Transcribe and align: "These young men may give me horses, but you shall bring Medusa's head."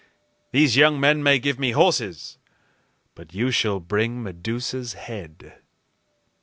"These 0.51 0.77
young 0.77 0.99
men 0.99 1.21
may 1.21 1.37
give 1.37 1.59
me 1.59 1.73
horses, 1.73 2.39
but 3.13 3.35
you 3.35 3.51
shall 3.51 3.79
bring 3.79 4.23
Medusa's 4.23 4.93
head." 4.93 5.61